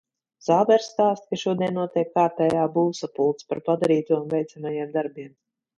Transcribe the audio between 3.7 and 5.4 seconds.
padarīto un veicamajiem darbiem.